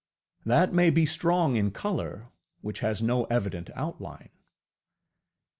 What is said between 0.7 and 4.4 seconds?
may be strong in colour which has no evident outline.